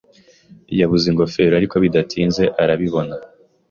[0.79, 3.15] Yabuze ingofero, ariko bidatinze arabibona.